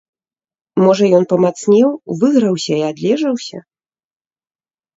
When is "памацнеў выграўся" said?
1.33-2.73